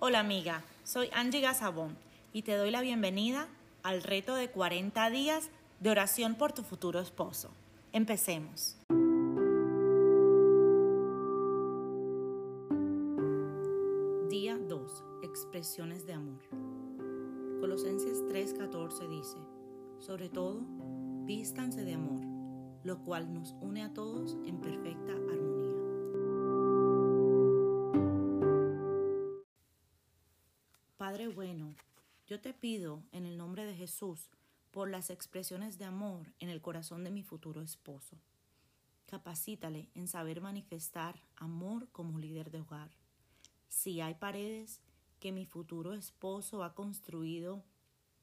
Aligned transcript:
Hola 0.00 0.20
amiga, 0.20 0.62
soy 0.84 1.08
Angie 1.12 1.40
Gazabón 1.40 1.96
y 2.32 2.42
te 2.42 2.54
doy 2.54 2.70
la 2.70 2.82
bienvenida 2.82 3.48
al 3.82 4.04
reto 4.04 4.36
de 4.36 4.48
40 4.48 5.10
días 5.10 5.50
de 5.80 5.90
oración 5.90 6.36
por 6.36 6.52
tu 6.52 6.62
futuro 6.62 7.00
esposo. 7.00 7.50
Empecemos. 7.92 8.76
Día 14.30 14.56
2. 14.56 15.04
Expresiones 15.24 16.06
de 16.06 16.12
amor. 16.12 16.42
Colosenses 17.58 18.22
3:14 18.28 19.08
dice, 19.08 19.38
sobre 19.98 20.28
todo, 20.28 20.60
vístanse 21.24 21.84
de 21.84 21.94
amor, 21.94 22.20
lo 22.84 23.02
cual 23.02 23.34
nos 23.34 23.56
une 23.60 23.82
a 23.82 23.92
todos 23.92 24.36
en 24.46 24.60
perfecta 24.60 25.10
armonía. 25.10 25.57
Padre 31.18 31.34
bueno, 31.34 31.74
yo 32.28 32.40
te 32.40 32.54
pido 32.54 33.02
en 33.10 33.26
el 33.26 33.36
nombre 33.36 33.66
de 33.66 33.74
Jesús 33.74 34.30
por 34.70 34.88
las 34.88 35.10
expresiones 35.10 35.76
de 35.76 35.84
amor 35.84 36.32
en 36.38 36.48
el 36.48 36.60
corazón 36.60 37.02
de 37.02 37.10
mi 37.10 37.24
futuro 37.24 37.60
esposo. 37.60 38.16
Capacítale 39.04 39.88
en 39.96 40.06
saber 40.06 40.40
manifestar 40.40 41.20
amor 41.34 41.88
como 41.90 42.20
líder 42.20 42.52
de 42.52 42.60
hogar. 42.60 42.92
Si 43.68 44.00
hay 44.00 44.14
paredes 44.14 44.80
que 45.18 45.32
mi 45.32 45.44
futuro 45.44 45.92
esposo 45.92 46.62
ha 46.62 46.76
construido 46.76 47.64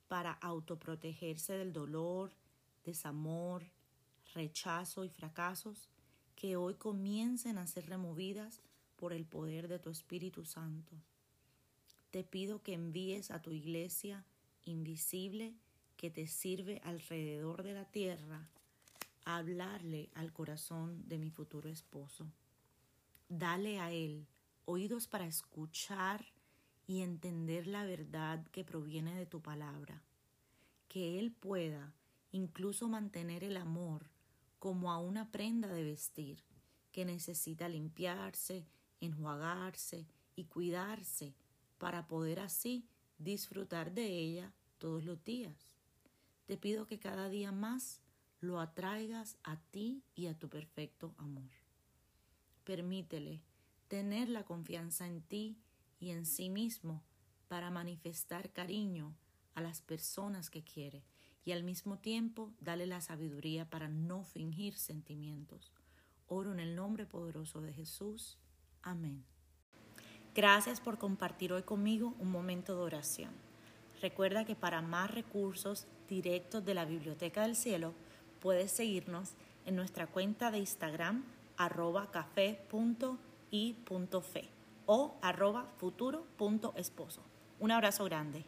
para 0.08 0.32
autoprotegerse 0.32 1.52
del 1.58 1.74
dolor, 1.74 2.32
desamor, 2.86 3.66
rechazo 4.34 5.04
y 5.04 5.10
fracasos, 5.10 5.90
que 6.38 6.56
hoy 6.56 6.76
comiencen 6.76 7.58
a 7.58 7.68
ser 7.68 7.88
removidas 7.90 8.62
por 8.96 9.12
el 9.12 9.26
poder 9.26 9.68
de 9.68 9.80
tu 9.80 9.90
Espíritu 9.90 10.46
Santo 10.46 10.96
te 12.16 12.24
pido 12.24 12.64
que 12.64 12.72
envíes 12.72 13.30
a 13.30 13.42
tu 13.42 13.52
iglesia 13.52 14.24
invisible 14.64 15.54
que 15.98 16.10
te 16.10 16.28
sirve 16.28 16.80
alrededor 16.86 17.62
de 17.62 17.74
la 17.74 17.84
tierra 17.84 18.50
a 19.26 19.36
hablarle 19.36 20.10
al 20.14 20.32
corazón 20.32 21.06
de 21.10 21.18
mi 21.18 21.30
futuro 21.30 21.70
esposo. 21.70 22.32
Dale 23.28 23.82
a 23.82 23.92
él 23.92 24.28
oídos 24.64 25.08
para 25.08 25.28
escuchar 25.28 26.26
y 26.88 27.02
entender 27.02 27.68
la 27.68 27.84
verdad 27.84 28.48
que 28.48 28.64
proviene 28.64 29.14
de 29.16 29.26
tu 29.26 29.42
palabra, 29.42 30.02
que 30.88 31.20
él 31.20 31.34
pueda 31.34 31.94
incluso 32.32 32.88
mantener 32.88 33.44
el 33.44 33.58
amor 33.58 34.10
como 34.58 34.94
a 34.94 35.00
una 35.00 35.34
prenda 35.34 35.68
de 35.68 35.84
vestir 35.84 36.46
que 36.94 37.04
necesita 37.04 37.68
limpiarse, 37.68 38.66
enjuagarse 39.02 40.08
y 40.38 40.46
cuidarse 40.46 41.36
para 41.78 42.08
poder 42.08 42.40
así 42.40 42.88
disfrutar 43.18 43.94
de 43.94 44.08
ella 44.08 44.54
todos 44.78 45.04
los 45.06 45.24
días. 45.24 45.74
Te 46.46 46.58
pido 46.58 46.88
que 46.88 47.00
cada 47.00 47.30
día 47.30 47.52
más 47.52 48.02
lo 48.40 48.60
atraigas 48.60 49.38
a 49.44 49.58
ti 49.72 50.04
y 50.14 50.28
a 50.28 50.38
tu 50.38 50.50
perfecto 50.50 51.16
amor. 51.18 51.50
Permítele 52.64 53.42
tener 53.88 54.30
la 54.30 54.44
confianza 54.44 55.08
en 55.08 55.22
ti 55.22 55.58
y 56.00 56.12
en 56.12 56.26
sí 56.26 56.50
mismo 56.50 57.04
para 57.48 57.72
manifestar 57.72 58.52
cariño 58.52 59.16
a 59.54 59.62
las 59.62 59.82
personas 59.82 60.50
que 60.50 60.64
quiere 60.64 61.04
y 61.46 61.52
al 61.52 61.64
mismo 61.64 62.00
tiempo 62.00 62.54
dale 62.60 62.88
la 62.88 63.02
sabiduría 63.02 63.70
para 63.70 63.88
no 63.88 64.24
fingir 64.24 64.76
sentimientos. 64.76 65.72
Oro 66.28 66.52
en 66.52 66.60
el 66.60 66.76
nombre 66.76 67.06
poderoso 67.06 67.62
de 67.62 67.72
Jesús. 67.72 68.40
Amén. 68.82 69.26
Gracias 70.36 70.82
por 70.82 70.98
compartir 70.98 71.54
hoy 71.54 71.62
conmigo 71.64 72.14
un 72.20 72.30
momento 72.30 72.76
de 72.76 72.82
oración. 72.82 73.32
Recuerda 74.02 74.44
que 74.44 74.54
para 74.54 74.82
más 74.82 75.10
recursos 75.10 75.88
directos 76.10 76.66
de 76.66 76.74
la 76.74 76.84
Biblioteca 76.84 77.44
del 77.44 77.56
Cielo, 77.56 77.94
puedes 78.42 78.70
seguirnos 78.70 79.32
en 79.66 79.78
nuestra 79.78 80.08
cuenta 80.08 80.52
de 80.52 80.58
Instagram 80.58 81.24
arroba 81.56 82.12
café.i.fe 82.12 82.60
o 84.86 85.16
arroba 85.22 85.68
futuro.esposo. 85.78 87.22
Un 87.62 87.72
abrazo 87.72 88.04
grande. 88.04 88.44